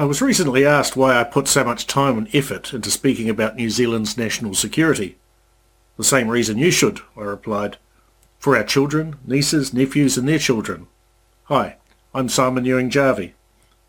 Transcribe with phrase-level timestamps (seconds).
[0.00, 3.56] I was recently asked why I put so much time and effort into speaking about
[3.56, 5.18] New Zealand's national security.
[5.98, 7.76] The same reason you should, I replied.
[8.38, 10.86] For our children, nieces, nephews and their children.
[11.48, 11.76] Hi,
[12.14, 13.34] I'm Simon Ewing Jarvie.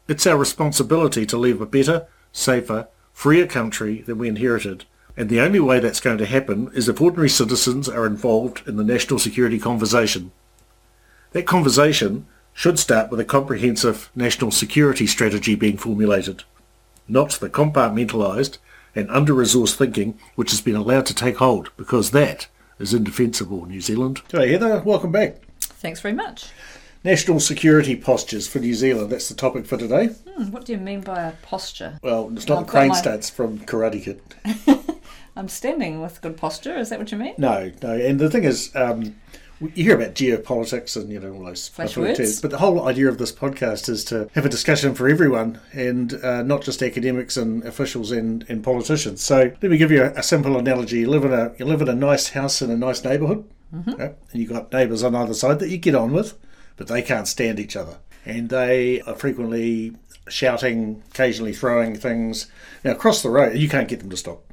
[0.10, 4.84] It's our responsibility to leave a better, safer, freer country than we inherited,
[5.16, 8.76] and the only way that's going to happen is if ordinary citizens are involved in
[8.76, 10.34] the national security conversation.
[11.32, 16.44] That conversation should start with a comprehensive national security strategy being formulated,
[17.08, 18.58] not the compartmentalised
[18.96, 22.48] and under-resourced thinking which has been allowed to take hold, because that
[22.80, 24.22] is indefensible, New Zealand.
[24.30, 25.38] G'day Heather, welcome back.
[25.60, 26.48] Thanks very much.
[27.04, 30.08] National security postures for New Zealand, that's the topic for today.
[30.08, 31.98] Hmm, what do you mean by a posture?
[32.04, 34.22] Well, it's not I've the got crane my- stance from Karate Kid.
[35.36, 37.34] I'm standing with good posture, is that what you mean?
[37.38, 39.16] No, no, and the thing is, um,
[39.62, 42.18] you hear about geopolitics and you know all those Flash words.
[42.18, 45.60] terms, but the whole idea of this podcast is to have a discussion for everyone
[45.74, 49.22] and uh, not just academics and officials and, and politicians.
[49.22, 51.82] So let me give you a, a simple analogy: you live in a you live
[51.82, 53.92] in a nice house in a nice neighbourhood, Mm-hmm.
[53.92, 56.38] okay, and you have got neighbours on either side that you get on with,
[56.76, 59.94] but they can't stand each other, and they are frequently
[60.28, 62.48] shouting, occasionally throwing things.
[62.84, 64.44] Now across the road, you can't get them to stop.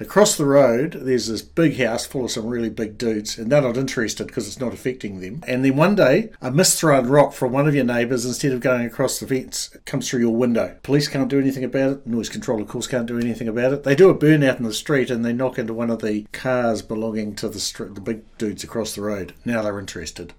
[0.00, 3.62] Across the road, there's this big house full of some really big dudes, and they're
[3.62, 5.42] not interested because it's not affecting them.
[5.46, 8.84] And then one day, a misthrown rock from one of your neighbours, instead of going
[8.84, 10.76] across the fence, comes through your window.
[10.82, 12.06] Police can't do anything about it.
[12.06, 13.84] Noise control, of course, can't do anything about it.
[13.84, 16.82] They do a burnout in the street, and they knock into one of the cars
[16.82, 17.62] belonging to the
[17.94, 19.34] the big dudes across the road.
[19.44, 20.34] Now they're interested.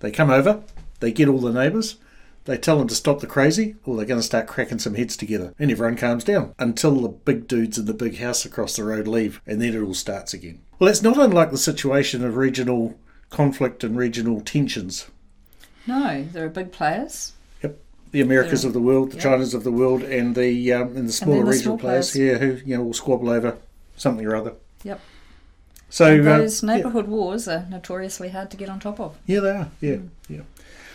[0.00, 0.62] They come over,
[1.00, 1.96] they get all the neighbours,
[2.46, 5.16] they tell them to stop the crazy, or they're going to start cracking some heads
[5.16, 5.52] together.
[5.58, 9.06] And everyone calms down until the big dudes in the big house across the road
[9.06, 10.60] leave, and then it all starts again.
[10.78, 12.98] Well, it's not unlike the situation of regional
[13.30, 15.06] conflict and regional tensions.
[15.86, 17.32] No, there are big players.
[17.62, 17.78] Yep.
[18.12, 18.68] The Americas Yeah.
[18.68, 19.22] of the world, the Yeah.
[19.24, 22.40] Chinas of the world, and the um, and the smaller the regional players, players.
[22.40, 23.56] yeah, who you know will squabble over
[23.96, 24.52] something or other.
[24.84, 25.00] Yep.
[25.88, 26.74] So And uh, those yeah.
[26.76, 29.16] neighbourhood wars are notoriously hard to get on top of.
[29.26, 29.68] Yeah, they are.
[29.80, 30.08] Yeah, Mm.
[30.28, 30.40] yeah.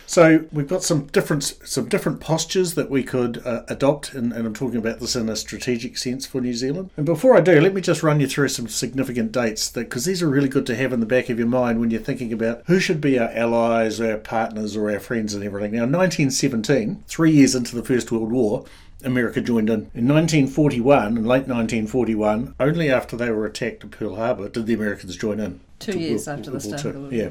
[0.06, 4.46] So we've got some different some different postures that we could uh, adopt, and, and
[4.46, 6.90] I'm talking about this in a strategic sense for New Zealand.
[6.96, 10.04] And before I do, let me just run you through some significant dates that because
[10.04, 12.32] these are really good to have in the back of your mind when you're thinking
[12.32, 15.72] about who should be our allies, our partners, or our friends, and everything.
[15.72, 18.64] Now, 1917, three years into the First World War.
[19.04, 19.90] America joined in.
[19.94, 24.74] In 1941, in late 1941, only after they were attacked at Pearl Harbor did the
[24.74, 25.58] Americans join in.
[25.82, 27.12] Two years after the start of the war.
[27.12, 27.30] Yeah.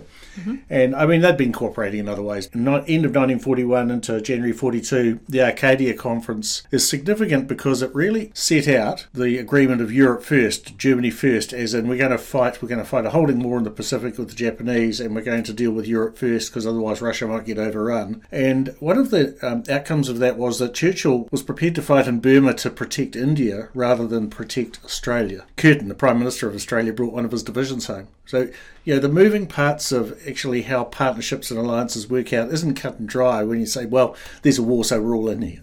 [0.70, 2.50] And I mean, they'd been cooperating in other ways.
[2.54, 8.68] End of 1941 into January 42, the Arcadia Conference is significant because it really set
[8.68, 12.70] out the agreement of Europe first, Germany first, as in we're going to fight, we're
[12.70, 15.44] going to fight a holding war in the Pacific with the Japanese, and we're going
[15.44, 18.24] to deal with Europe first because otherwise Russia might get overrun.
[18.32, 22.08] And one of the um, outcomes of that was that Churchill was prepared to fight
[22.08, 25.46] in Burma to protect India rather than protect Australia.
[25.58, 28.08] Curtin, the Prime Minister of Australia, brought one of his divisions home.
[28.26, 28.41] So,
[28.84, 33.00] you know, the moving parts of actually how partnerships and alliances work out isn't cut
[33.00, 35.62] and dry when you say, well, there's a war, so we're all in here.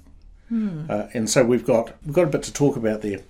[0.89, 3.21] Uh, and so we've got we've got a bit to talk about there.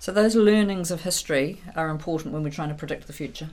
[0.00, 3.50] So those learnings of history are important when we're trying to predict the future.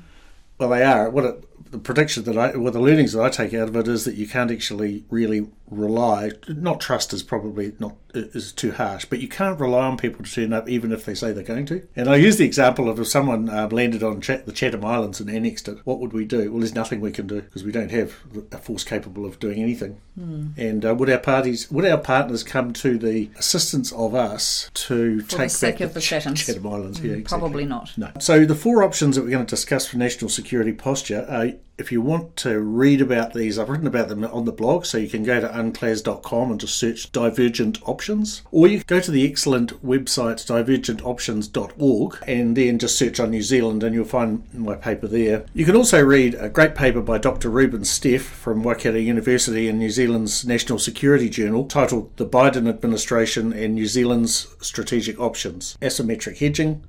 [0.57, 1.09] Well, they are.
[1.09, 3.87] What it, the prediction that I, well, the learnings that I take out of it
[3.87, 6.31] is that you can't actually really rely.
[6.47, 10.31] Not trust is probably not is too harsh, but you can't rely on people to
[10.31, 11.85] turn up even if they say they're going to.
[11.95, 15.19] And I use the example of if someone uh, landed on Chat, the Chatham Islands
[15.19, 16.51] and annexed it, what would we do?
[16.51, 18.15] Well, there's nothing we can do because we don't have
[18.51, 19.99] a force capable of doing anything.
[20.17, 25.19] And uh, would our parties, would our partners come to the assistance of us to
[25.21, 27.01] For take sake back of the Ch- Chatham Islands?
[27.01, 27.23] Yeah, exactly.
[27.23, 27.97] Probably not.
[27.97, 28.11] No.
[28.19, 31.91] So the four options that we're going to discuss for national security posture are if
[31.91, 35.09] you want to read about these, I've written about them on the blog, so you
[35.09, 38.43] can go to unclas.com and just search divergent options.
[38.51, 43.41] Or you can go to the excellent website divergentoptions.org and then just search on New
[43.41, 45.45] Zealand and you'll find my paper there.
[45.53, 47.49] You can also read a great paper by Dr.
[47.49, 53.51] Reuben Steff from Waikato University in New Zealand's National Security Journal titled The Biden Administration
[53.51, 56.83] and New Zealand's Strategic Options Asymmetric Hedging,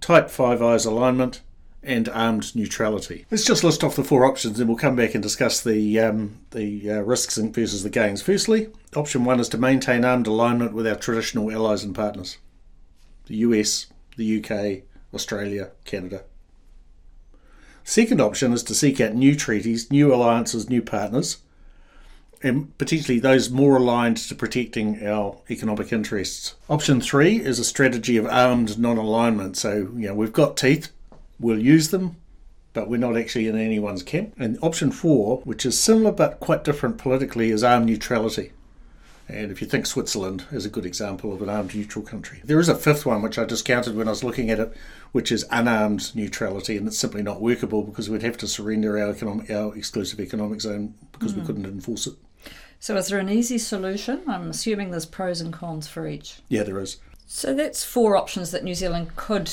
[0.00, 1.42] Tight 5 eyes alignment,
[1.82, 3.24] and armed neutrality.
[3.30, 6.40] Let's just list off the four options, and we'll come back and discuss the um,
[6.50, 8.22] the uh, risks versus the gains.
[8.22, 12.38] Firstly, option one is to maintain armed alignment with our traditional allies and partners:
[13.26, 13.86] the US,
[14.16, 14.82] the UK,
[15.14, 16.24] Australia, Canada.
[17.82, 21.38] Second option is to seek out new treaties, new alliances, new partners,
[22.42, 26.54] and potentially those more aligned to protecting our economic interests.
[26.68, 29.56] Option three is a strategy of armed non-alignment.
[29.56, 30.90] So, you know, we've got teeth,
[31.40, 32.16] we'll use them,
[32.72, 34.34] but we're not actually in anyone's camp.
[34.38, 38.52] And option four, which is similar but quite different politically, is armed neutrality.
[39.28, 42.58] And if you think Switzerland is a good example of an armed neutral country, there
[42.58, 44.76] is a fifth one which I discounted when I was looking at it,
[45.12, 49.10] which is unarmed neutrality, and it's simply not workable because we'd have to surrender our
[49.10, 51.46] economic, our exclusive economic zone because we hmm.
[51.46, 52.14] couldn't enforce it.
[52.80, 54.22] So, is there an easy solution?
[54.26, 56.40] I'm assuming there's pros and cons for each.
[56.48, 56.96] Yeah, there is.
[57.26, 59.52] So, that's four options that New Zealand could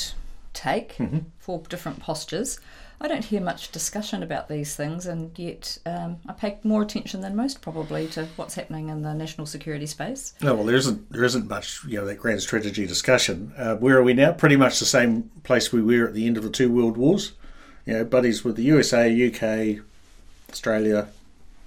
[0.58, 0.96] take,
[1.38, 2.58] for different postures.
[3.00, 7.20] I don't hear much discussion about these things, and yet um, I pay more attention
[7.20, 10.34] than most probably to what's happening in the national security space.
[10.42, 13.52] No, well, there isn't there isn't much you know that grand strategy discussion.
[13.56, 14.32] Uh, where are we now?
[14.32, 17.32] Pretty much the same place we were at the end of the two world wars.
[17.86, 19.78] You know, buddies with the USA, UK,
[20.50, 21.08] Australia,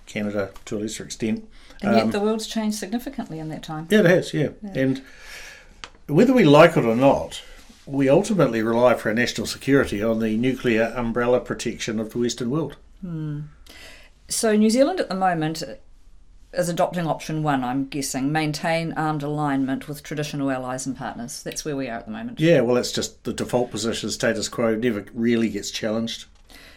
[0.06, 1.48] Canada to a lesser extent.
[1.82, 3.88] And yet Um, the world's changed significantly in that time.
[3.90, 4.34] Yeah, it has.
[4.34, 4.50] Yeah.
[4.76, 5.02] and
[6.08, 7.42] whether we like it or not,
[7.86, 12.50] we ultimately rely for our national security on the nuclear umbrella protection of the Western
[12.50, 12.78] world.
[13.02, 13.42] Hmm.
[14.28, 15.64] So New Zealand at the moment
[16.54, 21.44] is adopting option one, I'm guessing, maintain armed alignment with traditional allies and partners.
[21.44, 22.40] That's where we are at the moment.
[22.40, 26.26] Yeah, well, it's just the default position, status quo, never really gets challenged.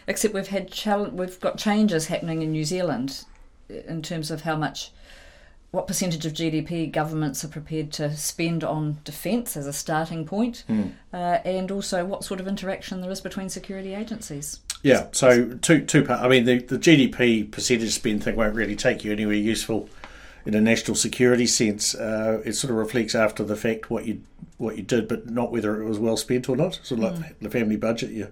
[0.07, 3.25] Except we've had chal- we've got changes happening in New Zealand
[3.69, 4.91] uh, in terms of how much
[5.75, 10.63] what percentage of GDP governments are prepared to spend on defence as a starting point,
[11.13, 14.61] uh, and also what sort of interaction there is between security agencies.
[14.83, 16.21] Yeah, so two two part.
[16.21, 19.89] I mean, the, the GDP percentage spend thing won't really take you anywhere useful
[20.45, 21.93] in a national security sense.
[21.93, 24.21] Uh, it sort of reflects after the fact what you
[24.57, 26.79] what you did, but not whether it was well spent or not.
[26.83, 28.11] Sort of like the family budget.
[28.11, 28.31] You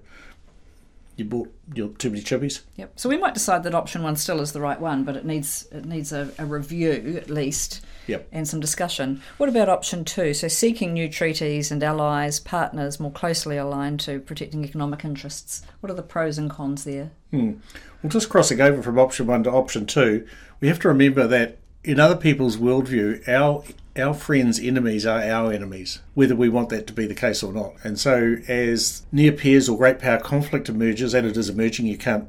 [1.15, 2.61] you bought your too many chippies.
[2.75, 2.93] Yep.
[2.95, 5.67] So we might decide that option one still is the right one, but it needs
[5.71, 7.81] it needs a, a review at least.
[8.07, 8.27] Yep.
[8.31, 9.21] And some discussion.
[9.37, 10.33] What about option two?
[10.33, 15.63] So seeking new treaties and allies, partners more closely aligned to protecting economic interests.
[15.79, 17.11] What are the pros and cons there?
[17.31, 17.53] Hmm.
[18.01, 20.27] Well, just crossing over from option one to option two,
[20.59, 23.63] we have to remember that in other people's worldview, our
[23.97, 27.53] our friends' enemies are our enemies, whether we want that to be the case or
[27.53, 27.73] not.
[27.83, 31.97] And so, as near peers or great power conflict emerges, and it is emerging, you
[31.97, 32.27] can't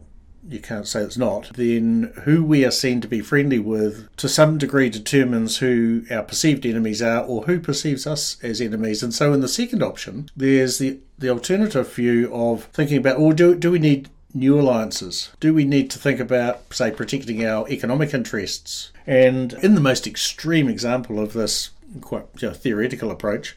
[0.49, 1.51] you can't say it's not.
[1.55, 6.23] Then who we are seen to be friendly with, to some degree, determines who our
[6.23, 9.03] perceived enemies are, or who perceives us as enemies.
[9.03, 13.33] And so, in the second option, there's the the alternative view of thinking about, well,
[13.33, 15.31] do do we need new alliances?
[15.41, 18.91] Do we need to think about, say, protecting our economic interests?
[19.07, 21.71] And in the most extreme example of this
[22.01, 23.57] quite you know, theoretical approach,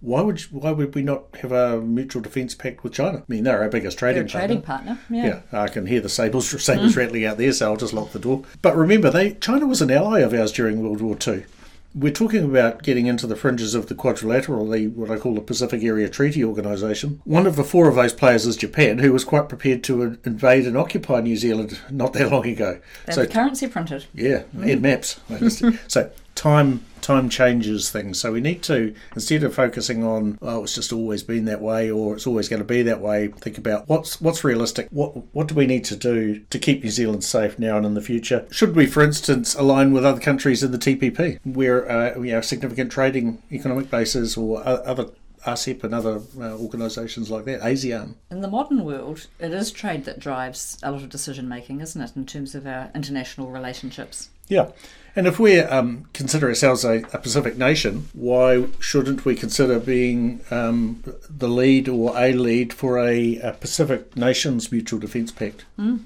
[0.00, 3.18] why would why would we not have a mutual defence pact with China?
[3.18, 4.96] I mean, they're our biggest trading a trading partner.
[4.96, 5.16] partner.
[5.16, 5.40] Yeah.
[5.50, 8.18] Yeah, I can hear the sabers sabers rattling out there, so I'll just lock the
[8.18, 8.44] door.
[8.60, 11.44] But remember, they China was an ally of ours during World War Two.
[11.94, 15.40] We're talking about getting into the fringes of the quadrilateral, the what I call the
[15.40, 17.20] Pacific Area Treaty Organisation.
[17.24, 20.66] One of the four of those players is Japan, who was quite prepared to invade
[20.66, 22.80] and occupy New Zealand not that long ago.
[23.06, 24.06] They So currency printed.
[24.12, 25.20] yeah, and maps.
[25.88, 28.18] so time time changes things.
[28.18, 31.90] So we need to instead of focusing on oh it's just always been that way
[31.90, 34.88] or it's always going to be that way, think about what's what's realistic.
[34.90, 37.94] What what do we need to do to keep New Zealand safe now and in
[37.94, 38.46] the future?
[38.50, 42.44] Should we, for instance, align with other countries in the TPP where uh, we have
[42.44, 45.10] significant trading economic bases or other
[45.44, 48.14] RCEP and other uh, organisations like that, ASEAN.
[48.30, 52.00] In the modern world, it is trade that drives a lot of decision making, isn't
[52.00, 54.30] it, in terms of our international relationships?
[54.48, 54.70] Yeah.
[55.16, 60.40] And if we um, consider ourselves a, a Pacific nation, why shouldn't we consider being
[60.50, 65.64] um, the lead or a lead for a, a Pacific Nations Mutual Defence Pact?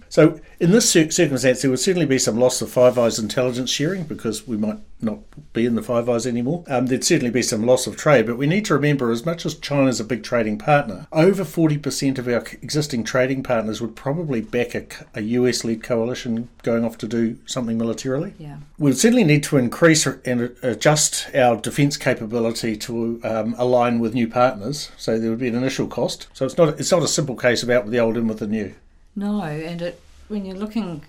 [0.09, 4.05] So, in this circumstance, there would certainly be some loss of Five Eyes intelligence sharing
[4.05, 5.19] because we might not
[5.53, 6.65] be in the Five Eyes anymore.
[6.67, 9.47] Um, there'd certainly be some loss of trade, but we need to remember as much
[9.47, 14.41] as China's a big trading partner, over 40% of our existing trading partners would probably
[14.41, 18.35] back a, a US led coalition going off to do something militarily.
[18.39, 18.57] Yeah.
[18.79, 24.15] We would certainly need to increase and adjust our defence capability to um, align with
[24.15, 24.91] new partners.
[24.97, 26.29] So there would be an initial cost.
[26.33, 28.39] So it's not it's not a simple case of out with the old in with
[28.39, 28.75] the new.
[29.17, 31.03] No, and it when you're looking,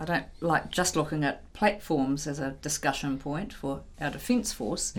[0.00, 4.94] I don't like just looking at platforms as a discussion point for our defence force,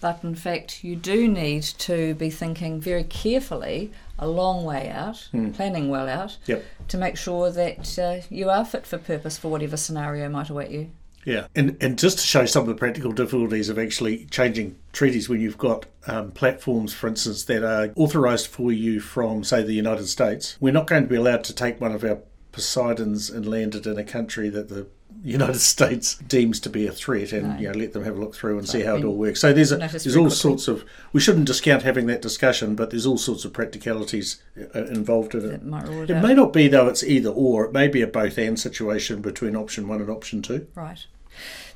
[0.00, 5.28] but in fact, you do need to be thinking very carefully a long way out,
[5.54, 6.64] planning well out, Yep.
[6.88, 10.70] to make sure that uh, you are fit for purpose for whatever scenario might await
[10.70, 10.90] you.
[11.26, 15.28] Yeah, and and just to show some of the practical difficulties of actually changing treaties
[15.28, 19.74] when you've got um, platforms, for instance, that are authorised for you from, say, the
[19.74, 22.20] United States, we're not going to be allowed to take one of our
[22.52, 24.86] Poseidons and landed in a country that the
[25.22, 27.58] United States deems to be a threat, and No.
[27.58, 29.40] you know let them have a look through and see how it all works.
[29.40, 33.06] So there's a, there's all sorts of we shouldn't discount having that discussion, but there's
[33.06, 34.42] all sorts of practicalities
[34.74, 35.60] uh, involved in it.
[35.62, 37.66] It It may not be though; it's either or.
[37.66, 40.66] It may be a both and situation between option one and option two.
[40.74, 41.06] Right.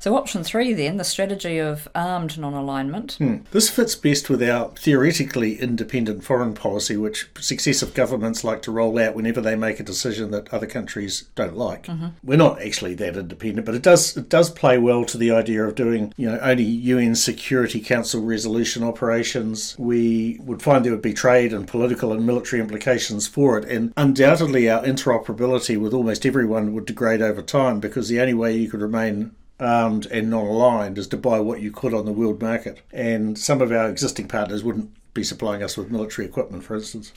[0.05, 3.13] So, option three, then, the strategy of armed non alignment.
[3.13, 3.37] Hmm.
[3.49, 8.99] This fits best with our theoretically independent foreign policy, which successive governments like to roll
[8.99, 11.87] out whenever they make a decision that other countries don't like.
[11.87, 12.09] Mm-hmm.
[12.23, 15.63] We're not actually that independent, but it does it does play well to the idea
[15.63, 19.75] of doing you know only UN Security Council resolution operations.
[19.79, 23.91] We would find there would be trade and political and military implications for it, and
[23.97, 28.69] undoubtedly our interoperability with almost everyone would degrade over time because the only way you
[28.69, 32.41] could remain armed and non aligned is to buy what you could on the world
[32.41, 32.81] market.
[32.91, 37.11] And some of our existing partners wouldn't be supplying us with military equipment, for instance.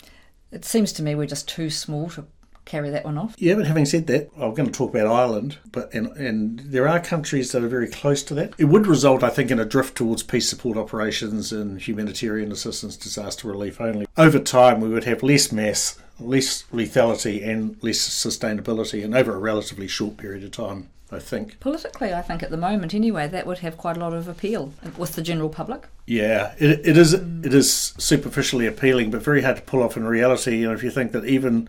[0.50, 2.26] It seems to me we're just too small to
[2.68, 3.34] carry that one off.
[3.38, 6.86] Yeah, but having said that, I'm going to talk about Ireland, but and, and there
[6.86, 8.52] are countries that are very close to that.
[8.58, 12.96] It would result, I think, in a drift towards peace support operations and humanitarian assistance,
[12.96, 14.06] disaster relief only.
[14.16, 19.38] Over time, we would have less mass, less lethality, and less sustainability, and over a
[19.38, 20.90] relatively short period of time.
[21.10, 21.58] I think.
[21.60, 24.74] Politically, I think at the moment, anyway, that would have quite a lot of appeal
[24.96, 25.88] with the general public.
[26.06, 27.14] Yeah, it, it is.
[27.14, 30.58] It is superficially appealing, but very hard to pull off in reality.
[30.58, 31.68] You know, if you think that even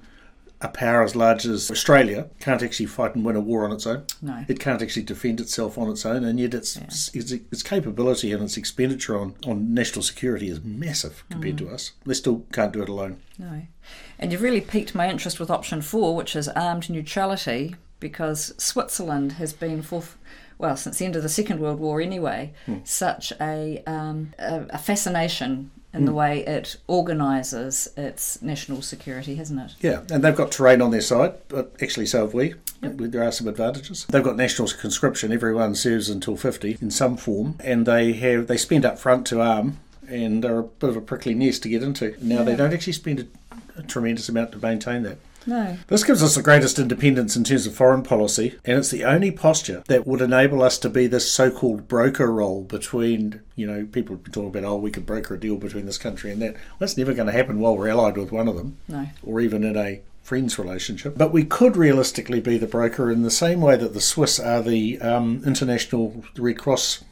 [0.62, 3.88] a power as large as Australia can't actually fight and win a war on its
[3.88, 4.04] own.
[4.22, 4.44] No.
[4.48, 6.84] It can't actually defend itself on its own, and yet its yeah.
[6.84, 11.60] its, its, capability and its expenditure on, on national security is massive compared mm.
[11.60, 11.94] to us.
[12.06, 13.22] They still can't do it alone.
[13.38, 13.62] No.
[14.18, 19.34] And you've really piqued my interest with option four, which is armed neutrality, because Switzerland
[19.34, 20.04] has been for
[20.58, 22.78] well since the end of the Second World War anyway, hmm.
[22.84, 26.18] such a, um, a, a fascination in the hmm.
[26.18, 29.76] way it organises its national security, hasn't it?
[29.80, 32.54] Yeah, and they've got terrain on their side, but actually so have we.
[32.82, 32.98] Yep.
[32.98, 34.06] There are some advantages.
[34.06, 38.58] They've got national conscription; everyone serves until fifty in some form, and they have they
[38.58, 41.84] spend up front to arm, and they're a bit of a prickly nest to get
[41.84, 42.16] into.
[42.22, 42.44] Now yeah.
[42.44, 45.18] they don't actually spend a, a tremendous amount to maintain that.
[45.50, 45.78] No.
[45.88, 49.32] This gives us the greatest independence in terms of foreign policy, and it's the only
[49.32, 53.88] posture that would enable us to be this so called broker role between, you know,
[53.92, 56.54] people talking about, oh, we could broker a deal between this country and that.
[56.54, 58.78] Well, that's never going to happen while we're allied with one of them.
[58.88, 59.08] No.
[59.24, 61.18] Or even in a friends relationship.
[61.18, 64.62] But we could realistically be the broker in the same way that the Swiss are
[64.62, 67.04] the um, international Red Cross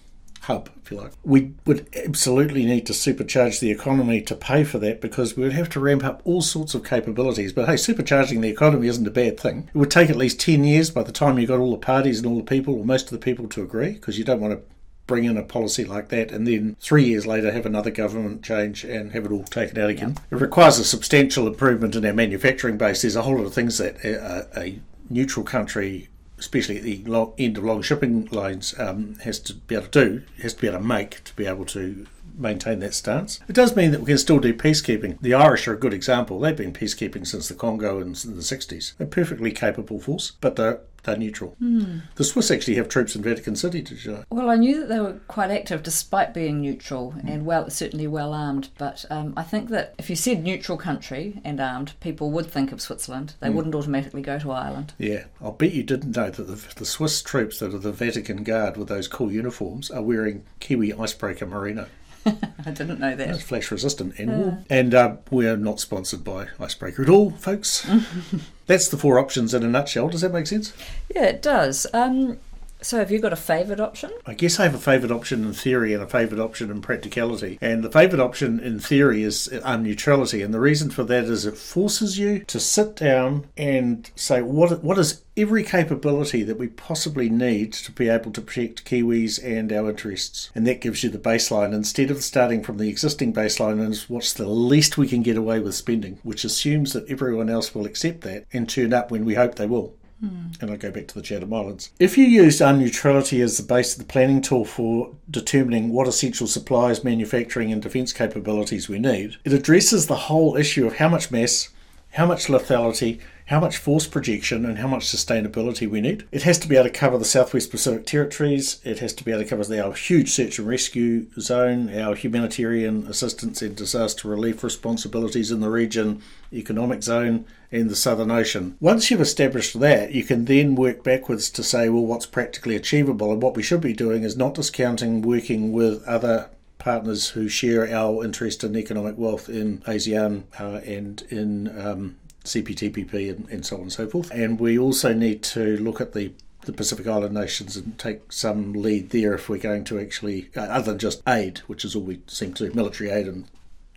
[0.47, 1.11] hub, if you like.
[1.23, 5.51] We would absolutely need to supercharge the economy to pay for that because we would
[5.51, 7.51] have to ramp up all sorts of capabilities.
[7.51, 9.69] But hey, supercharging the economy isn't a bad thing.
[9.73, 12.19] It would take at least 10 years by the time you got all the parties
[12.19, 14.53] and all the people, or most of the people, to agree because you don't want
[14.53, 14.61] to
[15.05, 18.83] bring in a policy like that and then three years later have another government change
[18.83, 20.17] and have it all taken out again.
[20.31, 23.03] It requires a substantial improvement in our manufacturing base.
[23.03, 27.33] There's a whole lot of things that a, a neutral country especially at the long,
[27.37, 30.67] end of long shipping lines, um, has to be able to do, has to be
[30.67, 33.39] able to make to be able to maintain that stance.
[33.47, 35.19] It does mean that we can still do peacekeeping.
[35.21, 36.39] The Irish are a good example.
[36.39, 38.95] They've been peacekeeping since the Congo in the 60s.
[38.97, 41.55] They're a perfectly capable force, but they're they're neutral.
[41.61, 42.01] Mm.
[42.15, 44.23] The Swiss actually have troops in Vatican City, did you know?
[44.29, 47.33] Well, I knew that they were quite active despite being neutral mm.
[47.33, 48.69] and well, certainly well armed.
[48.77, 52.71] But um, I think that if you said neutral country and armed, people would think
[52.71, 53.35] of Switzerland.
[53.39, 53.53] They mm.
[53.53, 54.93] wouldn't automatically go to Ireland.
[54.97, 58.43] Yeah, I'll bet you didn't know that the, the Swiss troops that are the Vatican
[58.43, 61.87] Guard with those cool uniforms are wearing Kiwi icebreaker merino.
[62.65, 63.29] I didn't know that.
[63.29, 64.65] It's flash resistant and warm.
[64.69, 67.89] And uh, we're not sponsored by Icebreaker at all, folks.
[68.67, 70.09] That's the four options in a nutshell.
[70.09, 70.73] Does that make sense?
[71.13, 71.87] Yeah, it does.
[71.93, 72.37] Um,
[72.81, 74.11] so, have you got a favourite option?
[74.25, 77.57] I guess I have a favourite option in theory and a favourite option in practicality.
[77.59, 80.41] And the favourite option in theory is uh, um, neutrality.
[80.43, 84.83] And the reason for that is it forces you to sit down and say, what,
[84.83, 89.73] what is every capability that we possibly need to be able to protect Kiwis and
[89.73, 90.51] our interests?
[90.53, 94.33] And that gives you the baseline instead of starting from the existing baseline and what's
[94.33, 98.21] the least we can get away with spending, which assumes that everyone else will accept
[98.21, 99.95] that and turn up when we hope they will.
[100.19, 101.91] And I go back to the Chatham Islands.
[101.99, 106.47] If you used neutrality as the base of the planning tool for determining what essential
[106.47, 111.29] supplies, manufacturing, and defence capabilities we need, it addresses the whole issue of how much
[111.29, 111.69] mass,
[112.11, 116.25] how much lethality, how much force projection, and how much sustainability we need.
[116.31, 118.81] It has to be able to cover the Southwest Pacific territories.
[118.83, 123.07] It has to be able to cover our huge search and rescue zone, our humanitarian
[123.07, 128.75] assistance and disaster relief responsibilities in the region, economic zone, and the Southern Ocean.
[128.81, 133.31] Once you've established that, you can then work backwards to say, well, what's practically achievable?
[133.31, 136.49] And what we should be doing is not discounting working with other
[136.79, 142.15] partners who share our interest in economic wealth in ASEAN uh, and in um,
[142.47, 144.31] CPTPP and, and so on and so forth.
[144.31, 146.33] And we also need to look at the
[146.67, 150.61] the Pacific Island nations and take some lead there if we're going to actually, uh,
[150.61, 153.45] other than just aid, which is all we seem to do, military aid and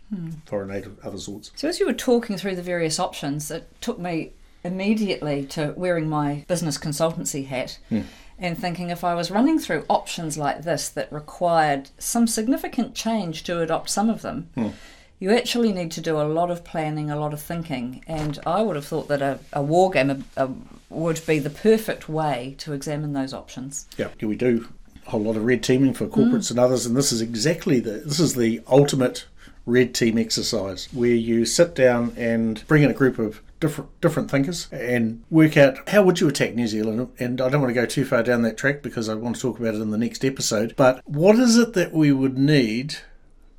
[0.09, 0.31] hmm.
[0.47, 1.51] foreign aid of other sorts.
[1.57, 6.09] So, as you were talking through the various options, it took me immediately to wearing
[6.09, 7.79] my business consultancy hat.
[7.89, 8.03] Hmm.
[8.39, 13.43] and thinking if I was running through options like this that required some significant change
[13.45, 14.69] to adopt some of them, Hmm.
[15.21, 18.03] You actually need to do a lot of planning, a lot of thinking.
[18.07, 20.51] And I would have thought that a, a war game a, a,
[20.89, 23.87] would be the perfect way to examine those options.
[23.97, 24.67] Yeah, we do
[25.07, 26.53] a whole lot of red teaming for corporates mm.
[26.53, 29.27] and others, and this is exactly the this is the ultimate
[29.67, 34.31] red team exercise where you sit down and bring in a group of different different
[34.31, 37.11] thinkers and work out how would you attack New Zealand.
[37.19, 39.43] And I don't want to go too far down that track because I want to
[39.43, 40.75] talk about it in the next episode.
[40.77, 42.97] But what is it that we would need?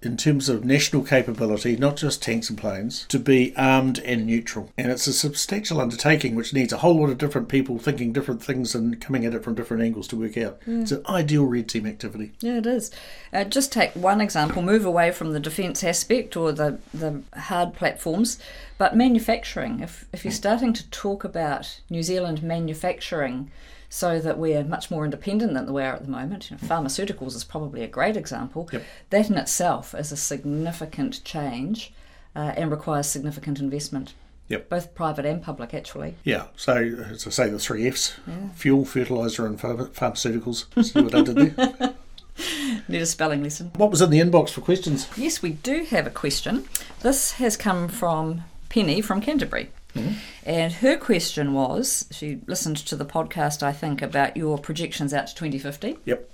[0.02, 4.72] In terms of national capability, not just tanks and planes, to be armed and neutral.
[4.78, 8.44] And it's a substantial undertaking which needs a whole lot of different people thinking different
[8.44, 10.60] things and coming at it from different angles to work out.
[10.66, 12.32] It's an ideal red team activity.
[12.40, 12.92] Yeah, it is.
[13.32, 17.74] Uh, just take one example, move away from the defence aspect or the, the hard
[17.74, 18.40] platforms,
[18.78, 19.82] but manufacturing.
[19.82, 23.52] If, if you're starting to talk about New Zealand manufacturing
[23.92, 27.36] so that we're much more independent than we are at the moment, you know, pharmaceuticals
[27.36, 28.70] is probably a great example.
[28.72, 28.84] Yep.
[29.10, 31.92] That in itself is a significant change
[32.34, 34.14] uh, and requires significant investment.
[34.48, 34.70] Yep.
[34.70, 36.16] Both private and public, actually.
[36.24, 36.78] Yeah, so
[37.12, 38.16] as I say, the three Fs
[38.56, 40.84] fuel, fertiliser, and pharma- pharmaceuticals.
[40.86, 41.94] See what I did there?
[42.88, 43.72] Need a spelling lesson.
[43.76, 45.10] What was in the inbox for questions?
[45.18, 46.66] Yes, we do have a question.
[47.02, 49.70] This has come from Penny from Canterbury.
[49.96, 50.14] Mm-hmm.
[50.46, 55.28] And her question was she listened to the podcast, I think, about your projections out
[55.28, 55.98] to 2050.
[56.06, 56.30] Yep.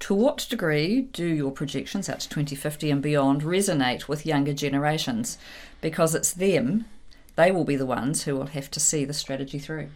[0.00, 5.38] To what degree do your projections out to 2050 and beyond resonate with younger generations?
[5.80, 6.86] Because it's them,
[7.36, 9.88] they will be the ones who will have to see the strategy through.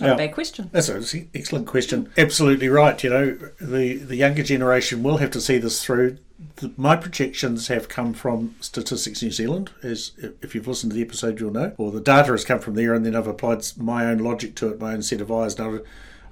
[0.00, 0.14] Not Yeah.
[0.14, 0.70] a bad question.
[0.72, 2.10] That's an excellent question.
[2.16, 3.02] Absolutely right.
[3.02, 6.18] You know, the, the younger generation will have to see this through.
[6.56, 11.02] The, my projections have come from Statistics New Zealand, as if you've listened to the
[11.02, 11.72] episode, you'll know.
[11.78, 14.68] Or the data has come from there, and then I've applied my own logic to
[14.68, 15.58] it, my own set of eyes.
[15.58, 15.80] Now,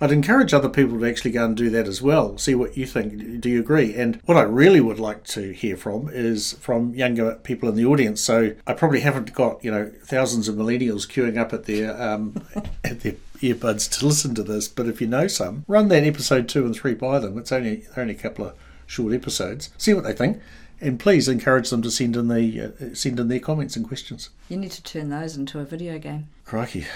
[0.02, 2.38] I'd encourage other people to actually go and do that as well.
[2.38, 3.40] See what you think.
[3.40, 3.94] Do you agree?
[3.94, 7.84] And what I really would like to hear from is from younger people in the
[7.84, 8.22] audience.
[8.22, 12.42] So I probably haven't got you know thousands of millennials queuing up at their um,
[12.84, 14.68] at their earbuds to listen to this.
[14.68, 17.36] But if you know some, run that episode two and three by them.
[17.36, 18.54] It's only only a couple of
[18.90, 19.70] short episodes.
[19.78, 20.40] See what they think.
[20.82, 24.30] And please encourage them to send in the uh, send in their comments and questions.
[24.48, 26.28] You need to turn those into a video game.
[26.46, 26.86] Crikey,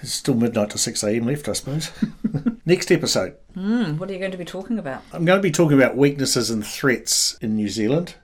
[0.00, 1.26] it's still midnight to six a.m.
[1.26, 1.92] left, I suppose.
[2.66, 5.02] Next episode, Hmm, what are you going to be talking about?
[5.12, 8.14] I'm going to be talking about weaknesses and threats in New Zealand.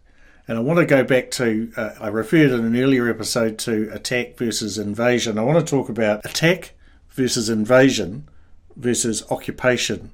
[0.48, 3.88] And I want to go back to, uh, I referred in an earlier episode to
[3.92, 5.38] attack versus invasion.
[5.38, 6.72] I want to talk about attack
[7.10, 8.26] versus invasion
[8.74, 10.10] versus occupation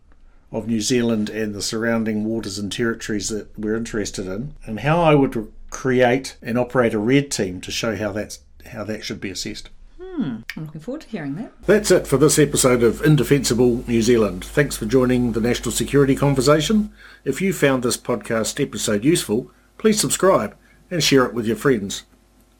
[0.57, 5.03] of New Zealand and the surrounding waters and territories that we're interested in, and how
[5.03, 8.40] I would create and operate a red team to show how that's
[8.71, 9.71] how that should be assessed.
[10.01, 10.38] Hmm.
[10.57, 11.53] I'm looking forward to hearing that.
[11.66, 14.45] That's it for this episode of Indefensible New Zealand.
[14.45, 16.92] Thanks for joining the national security conversation.
[17.25, 20.57] If you found this podcast episode useful, please subscribe
[20.90, 22.05] and share it with your friends.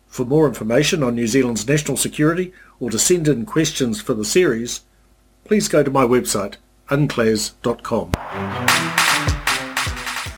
[0.07, 4.25] For more information on New Zealand's national security or to send in questions for the
[4.25, 4.83] series,
[5.45, 6.57] please go to my website,
[6.91, 8.11] unclas.com.